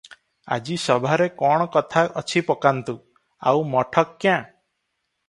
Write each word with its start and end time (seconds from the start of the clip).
ଆଜି 0.55 0.77
ସଭାରେ 0.83 1.27
କଣ 1.41 1.67
କଥା 1.75 2.03
ଅଛି 2.21 2.43
ପକାନ୍ତୁ, 2.47 2.97
ଆଉ 3.53 3.63
ମଠ 3.75 4.05
କ୍ୟାଁ?" 4.15 4.41